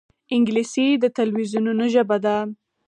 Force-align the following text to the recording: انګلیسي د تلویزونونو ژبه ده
انګلیسي 0.35 0.87
د 1.03 1.05
تلویزونونو 1.17 1.83
ژبه 1.93 2.17
ده 2.25 2.35